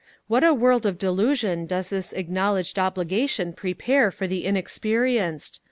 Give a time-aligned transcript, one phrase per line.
[0.27, 5.59] What a world of delusion does this acknowledged obligation prepare for the inexperienced!